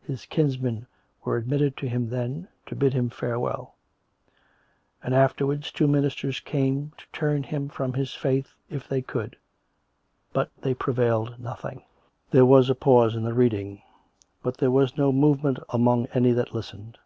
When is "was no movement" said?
14.70-15.58